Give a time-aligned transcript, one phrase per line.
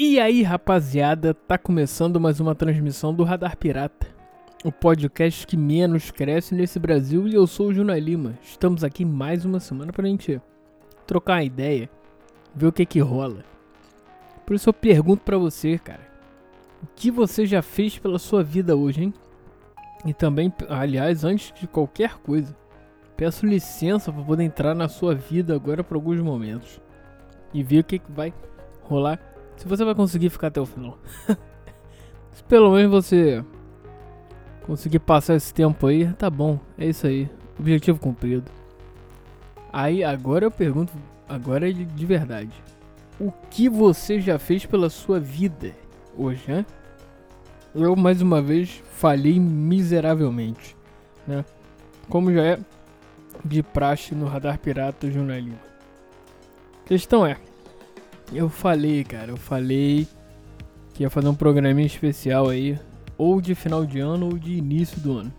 [0.00, 4.06] E aí, rapaziada, tá começando mais uma transmissão do Radar Pirata,
[4.64, 8.38] o podcast que menos cresce nesse Brasil e eu sou o Juna Lima.
[8.40, 10.40] Estamos aqui mais uma semana pra gente
[11.04, 11.90] trocar uma ideia,
[12.54, 13.44] ver o que que rola.
[14.46, 16.06] Por isso eu pergunto pra você, cara,
[16.80, 19.14] o que você já fez pela sua vida hoje, hein?
[20.06, 22.56] E também, aliás, antes de qualquer coisa,
[23.16, 26.80] peço licença para poder entrar na sua vida agora por alguns momentos
[27.52, 28.32] e ver o que, que vai
[28.82, 29.27] rolar.
[29.58, 30.98] Se você vai conseguir ficar até o final.
[32.32, 33.44] Se pelo menos você
[34.62, 36.58] conseguir passar esse tempo aí, tá bom.
[36.78, 37.28] É isso aí.
[37.58, 38.50] Objetivo cumprido.
[39.72, 40.92] Aí agora eu pergunto,
[41.28, 42.52] agora é de, de verdade.
[43.20, 45.72] O que você já fez pela sua vida
[46.16, 46.64] hoje, né?
[47.74, 50.76] Eu mais uma vez falhei miseravelmente,
[51.26, 51.44] né?
[52.08, 52.58] Como já é
[53.44, 55.58] de praxe no Radar Pirata Jornalismo.
[56.86, 57.36] Questão é,
[58.32, 60.06] eu falei, cara, eu falei
[60.94, 62.78] que ia fazer um programinha especial aí,
[63.16, 65.32] ou de final de ano ou de início do ano.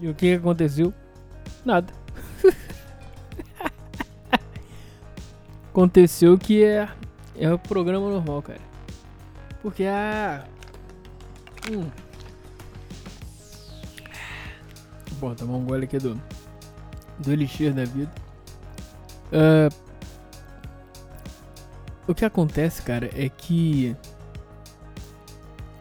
[0.00, 0.92] E o que aconteceu?
[1.64, 1.92] Nada.
[5.70, 6.88] aconteceu que é
[7.36, 8.60] é o programa normal, cara.
[9.60, 10.44] Porque a
[11.70, 11.88] hum.
[15.18, 16.20] Bom, tomar um gole aqui do
[17.18, 18.12] do elixir da vida.
[19.32, 19.83] Uh,
[22.06, 23.96] o que acontece, cara, é que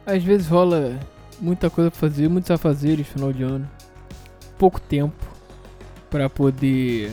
[0.06, 1.00] às vezes rola
[1.40, 3.70] muita coisa pra fazer, muitos afazeres final de ano,
[4.58, 5.16] pouco tempo
[6.10, 7.12] para poder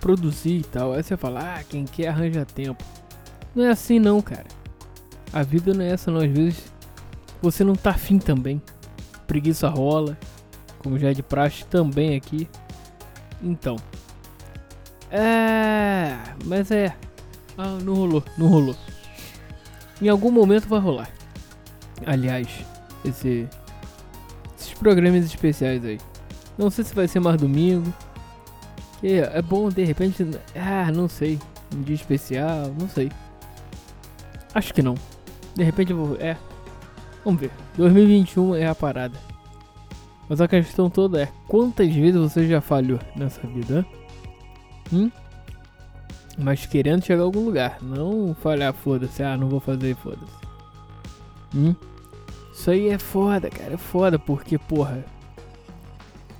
[0.00, 0.92] produzir e tal.
[0.92, 2.82] Aí você fala, ah, quem quer arranja tempo.
[3.54, 4.46] Não é assim não, cara.
[5.32, 6.20] A vida não é essa não.
[6.20, 6.72] Às vezes
[7.40, 8.60] você não tá afim também.
[9.26, 10.18] Preguiça rola,
[10.78, 12.48] como já é de praxe também aqui.
[13.42, 13.76] Então.
[15.10, 16.16] É.
[16.44, 16.94] Mas é.
[17.56, 18.76] Ah, não rolou, não rolou.
[20.00, 21.10] Em algum momento vai rolar.
[22.06, 22.48] Aliás,
[23.04, 23.46] esse,
[24.58, 25.98] esses programas especiais aí.
[26.56, 27.92] Não sei se vai ser mais domingo.
[29.02, 30.26] É bom de repente.
[30.54, 31.38] Ah, não sei.
[31.74, 33.10] Um dia especial, não sei.
[34.54, 34.94] Acho que não.
[35.54, 36.16] De repente eu vou.
[36.16, 36.36] É.
[37.24, 37.50] Vamos ver.
[37.76, 39.18] 2021 é a parada.
[40.28, 43.84] Mas a questão toda é: quantas vezes você já falhou nessa vida?
[44.92, 45.10] Hum?
[46.38, 47.78] Mas querendo chegar a algum lugar.
[47.82, 50.32] Não falhar, foda-se, ah, não vou fazer, foda-se.
[51.54, 51.74] Hum?
[52.52, 55.04] Isso aí é foda, cara, é foda, porque, porra,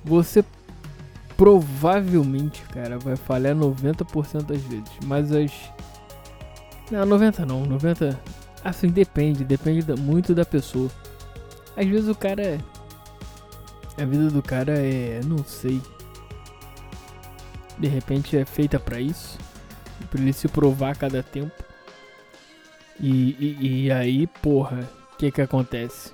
[0.03, 0.43] você
[1.35, 5.51] provavelmente, cara, vai falhar 90% das vezes, mas as.
[6.91, 8.19] Não, 90 não, 90.
[8.63, 10.89] Assim, depende, depende muito da pessoa.
[11.75, 12.59] Às vezes o cara.
[13.97, 15.21] A vida do cara é.
[15.25, 15.81] Não sei.
[17.79, 19.39] De repente é feita para isso
[20.11, 21.63] Pra ele se provar a cada tempo.
[22.99, 26.11] E, e, e aí, porra, o que que acontece?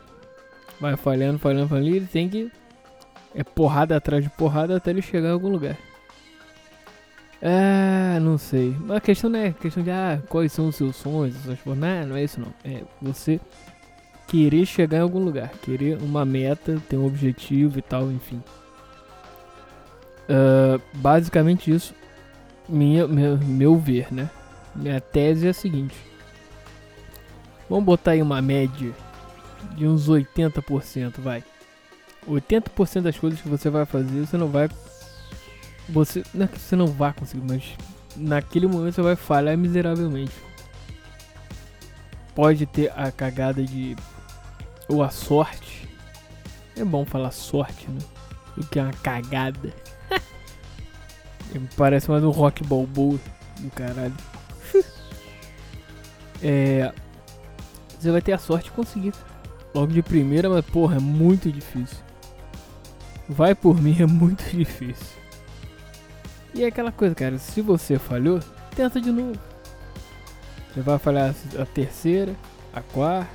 [0.79, 2.49] Vai falhando, falhando, falhando, ele tem que.
[3.35, 5.77] É porrada atrás de porrada até ele chegar em algum lugar.
[7.41, 8.75] Ah, não sei.
[8.89, 12.15] A questão não é questão de ah, quais são os seus sonhos, suas não, não
[12.15, 12.53] é isso não.
[12.63, 13.39] É você
[14.27, 18.41] querer chegar em algum lugar, querer uma meta, ter um objetivo e tal, enfim.
[20.29, 21.93] Uh, basicamente isso
[22.67, 24.29] minha, meu, meu ver, né?
[24.75, 25.95] Minha tese é a seguinte.
[27.69, 28.93] Vamos botar aí uma média
[29.75, 31.43] de uns 80%, vai.
[32.27, 34.69] 80% das coisas que você vai fazer, você não vai.
[35.89, 36.23] Você.
[36.33, 37.63] Não é que você não vai conseguir, mas
[38.15, 40.33] naquele momento você vai falhar miseravelmente.
[42.35, 43.95] Pode ter a cagada de.
[44.87, 45.87] Ou a sorte.
[46.75, 47.99] É bom falar sorte, né?
[48.55, 49.73] Do que é uma cagada.
[51.75, 53.19] Parece mais um rock balboa
[53.59, 54.13] do caralho.
[56.41, 56.91] é.
[57.99, 59.13] Você vai ter a sorte de conseguir.
[59.73, 61.97] Logo de primeira, mas porra, é muito difícil.
[63.27, 65.17] Vai por mim, é muito difícil.
[66.53, 68.39] E é aquela coisa, cara, se você falhou,
[68.75, 69.37] tenta de novo.
[70.73, 72.35] Você vai falhar a terceira,
[72.73, 73.29] a quarta,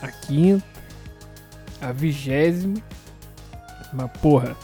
[0.00, 0.64] a quinta,
[1.80, 2.78] a vigésima.
[3.92, 4.56] Mas porra,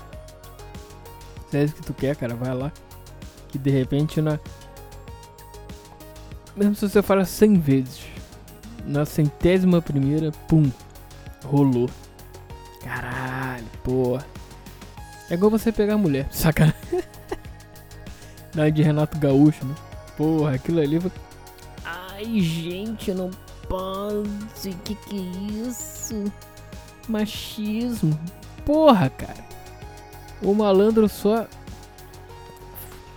[1.51, 2.73] se é isso que tu quer, cara, vai lá.
[3.49, 4.39] Que de repente na.
[6.57, 8.07] Mesmo se você fala 100 vezes,
[8.85, 10.71] na centésima primeira, pum,
[11.45, 11.89] rolou.
[12.83, 14.25] Caralho, porra.
[15.29, 16.75] É igual você pegar a mulher, saca?
[18.55, 19.75] Na de Renato Gaúcho, né?
[20.17, 21.11] Porra, aquilo ali foi.
[21.85, 23.31] Ai, gente, não
[23.69, 24.71] posso.
[24.85, 26.25] Que que é isso?
[27.09, 28.19] Machismo.
[28.65, 29.56] Porra, cara.
[30.43, 31.47] O malandro só.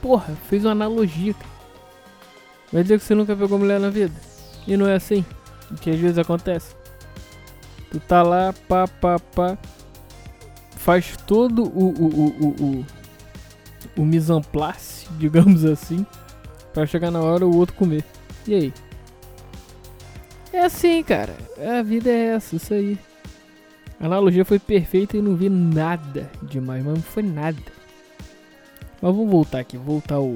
[0.02, 1.36] Porra, fez uma analogia.
[2.72, 4.14] Vai dizer que você nunca pegou mulher na vida?
[4.66, 5.26] E não é assim.
[5.82, 6.76] Que às vezes acontece.
[7.92, 9.58] Tu tá lá, pá, pá, pá.
[10.78, 12.86] Faz todo o, o, o, o, o,
[13.98, 16.06] o mise en place, digamos assim.
[16.74, 18.06] Pra chegar na hora o outro comer.
[18.48, 18.74] E aí?
[20.54, 21.36] É assim, cara.
[21.58, 22.98] A vida é essa, isso aí.
[24.00, 27.62] A analogia foi perfeita e não vi nada demais, mas não foi nada.
[29.02, 30.36] Mas vamos voltar aqui, voltar ao,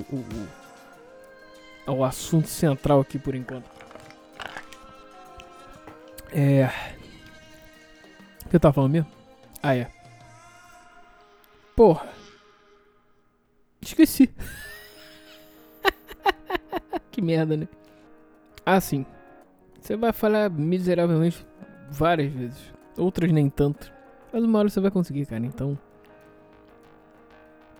[1.88, 3.66] ao, ao assunto central aqui por enquanto.
[6.32, 6.70] É.
[8.46, 9.12] O que eu tava falando mesmo?
[9.62, 9.90] Ah, é.
[11.76, 12.08] Porra.
[13.82, 14.30] Esqueci.
[17.12, 17.68] que merda, né?
[18.66, 19.06] Ah, sim.
[19.80, 21.46] Você vai falar miseravelmente
[21.90, 22.74] várias vezes.
[22.98, 23.92] Outras nem tanto.
[24.32, 25.46] Mas uma hora você vai conseguir, cara.
[25.46, 25.78] Então.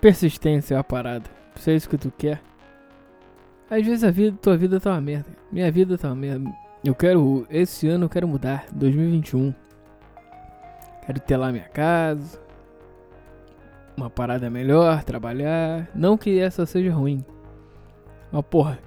[0.02, 1.30] Persistência é a parada.
[1.56, 2.42] Se é isso que tu quer.
[3.70, 5.30] Às vezes a vida, tua vida tá uma merda.
[5.52, 6.52] Minha vida tá uma merda.
[6.84, 7.48] Eu quero.
[7.50, 8.66] Esse ano eu quero mudar.
[8.72, 9.54] 2021.
[11.06, 12.42] Quero ter lá minha casa.
[13.96, 15.88] Uma parada melhor, trabalhar.
[15.94, 17.24] Não que essa seja ruim.
[18.32, 18.80] Mas porra.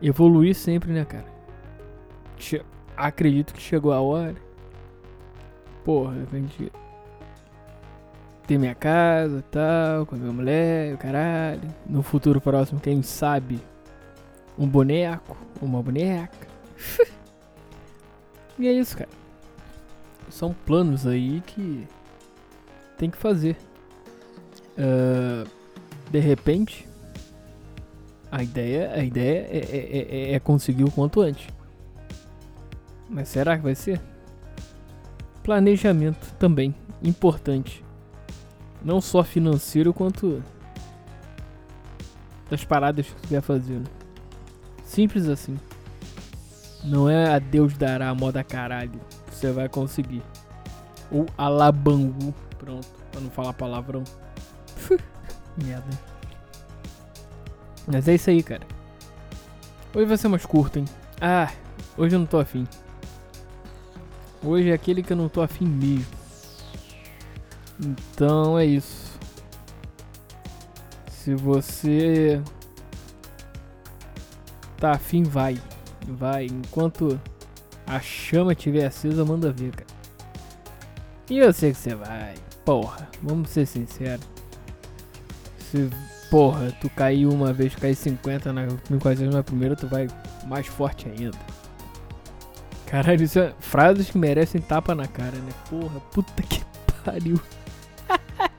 [0.00, 1.26] Evoluir sempre, né, cara?
[2.36, 2.60] Che
[2.96, 4.34] acredito que chegou a hora.
[5.84, 6.72] Porra, a gente
[8.46, 11.62] ter minha casa e tal, com a minha mulher, o caralho.
[11.86, 13.60] No futuro próximo, quem sabe,
[14.58, 16.46] um boneco, uma boneca.
[18.58, 19.10] e é isso, cara.
[20.28, 21.86] São planos aí que
[22.96, 23.56] tem que fazer.
[24.78, 25.48] Uh,
[26.10, 26.88] de repente,
[28.30, 31.46] a ideia, a ideia é, é, é, é conseguir o quanto antes.
[33.08, 34.00] Mas será que vai ser?
[35.42, 37.84] Planejamento também, importante.
[38.84, 40.42] Não só financeiro quanto
[42.50, 43.78] das paradas que você quer fazer.
[43.78, 43.86] Né?
[44.84, 45.58] Simples assim.
[46.84, 49.00] Não é a Deus dará a moda caralho.
[49.30, 50.22] Você vai conseguir.
[51.10, 52.34] Ou alabangu.
[52.58, 54.04] Pronto, pra não falar palavrão.
[55.56, 55.98] Merda.
[57.86, 58.66] Mas é isso aí, cara.
[59.94, 60.84] Hoje vai ser mais curto, hein?
[61.20, 61.50] Ah,
[61.96, 62.66] hoje eu não tô afim.
[64.44, 66.06] Hoje é aquele que eu não tô afim mesmo.
[67.78, 69.18] Então é isso.
[71.08, 72.42] Se você
[74.78, 75.56] tá afim, vai.
[76.08, 76.46] Vai.
[76.46, 77.20] Enquanto
[77.86, 79.90] a chama estiver acesa, manda ver, cara.
[81.30, 82.34] E eu sei que você vai.
[82.64, 84.26] Porra, vamos ser sinceros.
[85.70, 85.88] Se,
[86.28, 90.08] porra, tu caiu uma vez, cair 50 na 50 na primeira, tu vai
[90.46, 91.38] mais forte ainda.
[92.92, 95.50] Caralho, isso é frases que merecem tapa na cara, né?
[95.70, 96.60] Porra, puta que
[97.02, 97.40] pariu.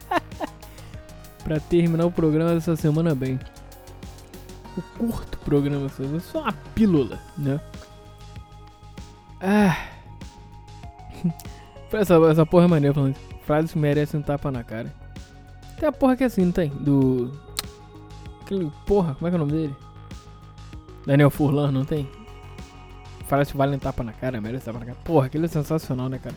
[1.44, 3.40] pra terminar o programa dessa semana bem.
[4.76, 5.88] O curto programa,
[6.20, 7.62] só uma pílula, né?
[9.40, 9.78] Ah.
[11.94, 13.16] essa, essa porra é maneira falando
[13.46, 14.92] Frases que merecem tapa na cara.
[15.80, 16.70] Tem a porra que é assim, não tem?
[16.70, 17.32] Do.
[18.42, 18.72] Aquele.
[18.88, 19.76] Porra, como é que é o nome dele?
[21.06, 22.10] Daniel Furlan, não tem?
[23.28, 24.98] Frase vale tapa na cara, merece tapa na cara.
[25.04, 26.36] Porra, aquele é sensacional, né, cara?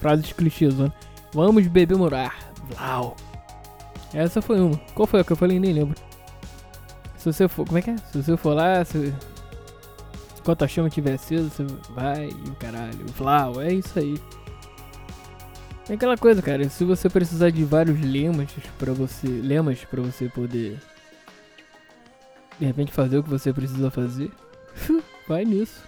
[0.00, 0.92] Frases clichês, né?
[1.32, 2.36] Vamos beber morar.
[2.70, 3.16] Vlau.
[4.12, 4.76] Essa foi uma.
[4.94, 5.58] Qual foi a que eu falei?
[5.58, 5.96] Nem lembro.
[7.16, 7.66] Se você for.
[7.66, 7.96] Como é que é?
[7.96, 9.12] Se você for lá, se.
[10.38, 13.06] Enquanto a chama estiver acesa, você vai e o caralho.
[13.16, 14.20] Vlau, é isso aí.
[15.88, 16.68] É aquela coisa, cara.
[16.68, 19.26] Se você precisar de vários lemas para você.
[19.26, 20.78] Lemas para você poder.
[22.58, 24.30] De repente fazer o que você precisa fazer.
[25.26, 25.82] vai nisso.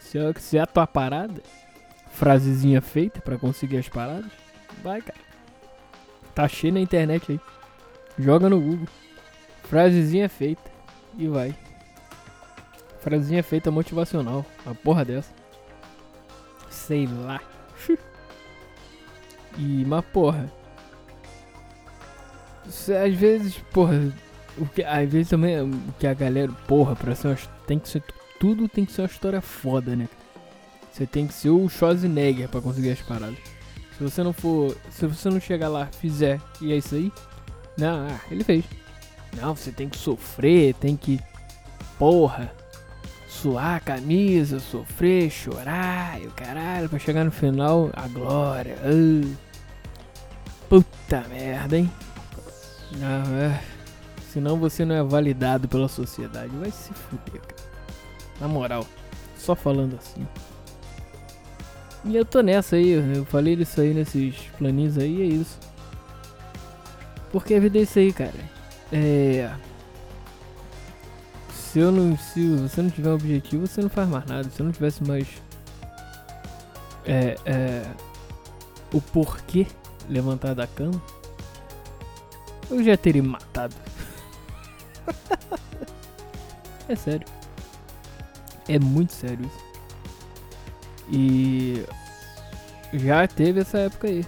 [0.00, 1.42] Se é, se é a tua parada,
[2.10, 4.30] frasezinha feita para conseguir as paradas,
[4.82, 5.18] vai, cara.
[6.34, 7.40] Tá cheio na internet aí.
[8.18, 8.86] Joga no Google.
[9.64, 10.70] Frasezinha feita
[11.18, 11.54] e vai.
[13.00, 14.44] Frasezinha feita motivacional.
[14.64, 15.32] Uma porra dessa.
[16.70, 17.40] Sei lá.
[19.58, 20.52] e, mas porra.
[22.66, 24.12] Às vezes, porra.
[24.58, 28.02] O que, às vezes também o que a galera, porra, pra ser tem que ser
[28.38, 30.08] tudo tem que ser uma história foda, né?
[30.92, 33.38] Você tem que ser o Schwarzenegger pra conseguir as paradas.
[33.96, 34.76] Se você não for.
[34.90, 37.12] Se você não chegar lá, fizer e é isso aí.
[37.76, 38.64] Não, ah, ele fez.
[39.36, 41.20] Não, você tem que sofrer, tem que.
[41.98, 42.52] Porra.
[43.28, 48.76] Suar a camisa, sofrer, chorar e o caralho, pra chegar no final, a glória.
[48.84, 49.36] Uh.
[50.70, 51.90] Puta merda, hein?
[52.92, 53.62] Não, é.
[54.32, 56.56] Senão você não é validado pela sociedade.
[56.56, 57.75] Vai se fuder, cara.
[58.40, 58.86] Na moral,
[59.36, 60.26] só falando assim.
[62.04, 65.58] E eu tô nessa aí, eu falei isso aí nesses planinhos aí, é isso.
[67.32, 68.56] Porque a vida é isso aí, cara.
[68.92, 69.50] É.
[71.50, 72.16] se eu não.
[72.16, 74.48] Se você não tiver um objetivo, você não faz mais nada.
[74.48, 75.26] Se eu não tivesse mais.
[77.04, 77.36] É.
[77.44, 77.82] é
[78.92, 79.66] o porquê
[80.08, 81.00] levantar da cama,
[82.70, 83.74] eu já teria matado.
[86.88, 87.26] é sério.
[88.68, 89.66] É muito sério isso.
[91.10, 91.84] E
[92.92, 94.24] já teve essa época aí.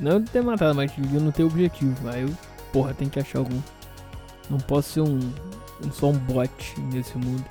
[0.00, 2.08] Não de ter matado, mas de não ter objetivo.
[2.08, 2.30] Aí eu,
[2.72, 3.60] porra, tem que achar algum.
[4.50, 5.18] Não posso ser um,
[5.84, 7.44] um só um bot nesse mundo.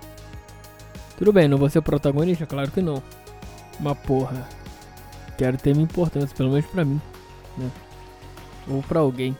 [1.17, 2.45] Tudo bem, não vou ser protagonista?
[2.45, 3.01] Claro que não.
[3.79, 4.47] Mas porra,
[5.37, 7.01] quero ter minha importância, pelo menos pra mim.
[7.57, 7.71] Né?
[8.67, 9.37] Ou pra alguém.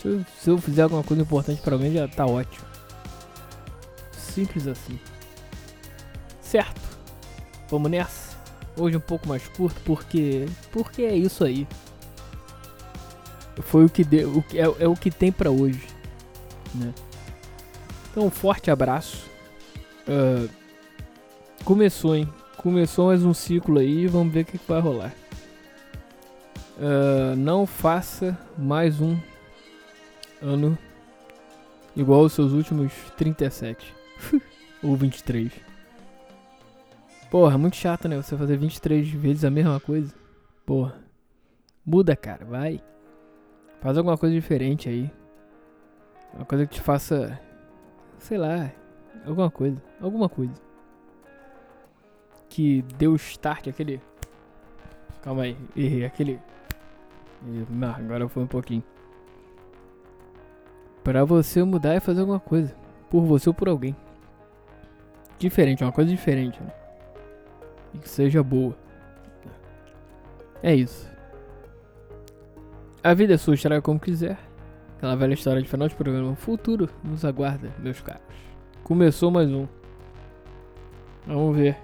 [0.00, 2.66] Se eu, se eu fizer alguma coisa importante pra alguém, já tá ótimo.
[4.12, 4.98] Simples assim.
[6.48, 6.80] Certo.
[7.68, 8.38] Vamos nessa.
[8.74, 10.46] Hoje um pouco mais curto, porque.
[10.72, 11.68] Porque é isso aí.
[13.60, 14.42] Foi o que deu.
[14.54, 15.86] É, é o que tem pra hoje.
[16.74, 16.94] Né?
[18.10, 19.28] Então, um forte abraço.
[20.08, 20.48] Uh,
[21.64, 22.26] começou, hein?
[22.56, 24.06] Começou mais um ciclo aí.
[24.06, 25.12] Vamos ver o que, que vai rolar.
[26.78, 29.18] Uh, não faça mais um
[30.40, 30.78] ano
[31.94, 33.94] igual aos seus últimos 37
[34.82, 35.67] ou 23.
[37.30, 38.16] Porra, muito chato, né?
[38.16, 40.14] Você fazer 23 vezes a mesma coisa.
[40.64, 40.96] Porra.
[41.84, 42.82] Muda, cara, vai.
[43.80, 45.10] Faz alguma coisa diferente aí.
[46.34, 47.38] Uma coisa que te faça.
[48.18, 48.70] Sei lá.
[49.26, 49.82] Alguma coisa.
[50.00, 50.54] Alguma coisa.
[52.48, 54.00] Que deu start, aquele.
[55.22, 56.04] Calma aí, errei.
[56.06, 56.40] Aquele.
[57.68, 58.82] Não, agora foi um pouquinho.
[61.04, 62.74] Pra você mudar e fazer alguma coisa.
[63.10, 63.94] Por você ou por alguém.
[65.38, 66.72] Diferente, uma coisa diferente, né?
[67.94, 68.76] E que seja boa.
[70.62, 71.08] É isso.
[73.02, 74.38] A vida é sua, estraga como quiser.
[74.96, 76.34] Aquela velha história de final de programa.
[76.34, 78.22] Futuro nos aguarda, meus caros.
[78.82, 79.68] Começou mais um.
[81.26, 81.76] Vamos ver.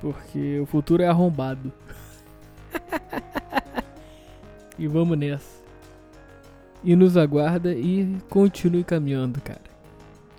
[0.00, 1.72] Porque o futuro é arrombado.
[4.78, 5.64] e vamos nessa.
[6.84, 9.60] E nos aguarda e continue caminhando, cara.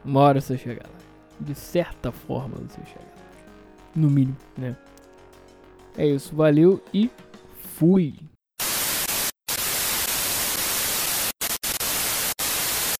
[0.06, 0.98] Uma hora você chegar lá.
[1.40, 3.17] De certa forma você chegar lá.
[3.98, 4.78] No mínimo, né?
[5.98, 7.10] É isso, valeu e
[7.74, 8.14] fui!